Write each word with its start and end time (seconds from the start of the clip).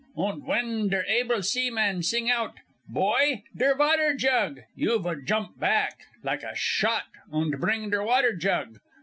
Und 0.17 0.43
ven 0.47 0.89
der 0.89 1.05
able 1.07 1.43
seaman 1.43 2.01
sing 2.01 2.27
out, 2.31 2.55
'Boy, 2.89 3.43
der 3.55 3.75
water 3.77 4.15
jug!' 4.15 4.61
you 4.75 4.97
vood 4.97 5.27
jump 5.27 5.59
quick, 5.59 6.07
like 6.23 6.41
a 6.41 6.55
shot, 6.55 7.03
und 7.31 7.61
bring 7.61 7.91
der 7.91 8.01
water 8.01 8.33
jug. 8.33 8.79